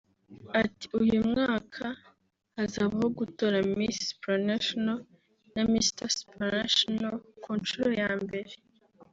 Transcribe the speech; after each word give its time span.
Ati 0.61 0.85
“Uyu 1.01 1.19
mwaka 1.29 1.85
hazabaho 2.55 3.07
gutora 3.19 3.57
Miss 3.77 3.97
Supranational 4.09 4.99
na 5.53 5.61
Mister 5.71 6.09
Supranational 6.19 7.15
ku 7.43 7.49
nshuro 7.59 7.89
ya 8.01 8.11
mbere 8.23 8.51